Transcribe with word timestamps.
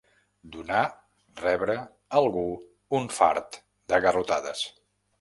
Donar, 0.53 0.79
rebre, 1.41 1.77
algú 2.21 2.47
un 3.01 3.09
fart 3.21 3.63
de 3.95 4.05
garrotades. 4.09 4.69